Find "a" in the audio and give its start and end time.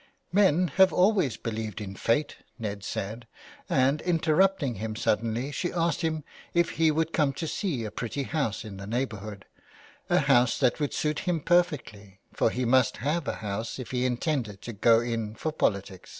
7.85-7.91, 10.09-10.21, 13.27-13.35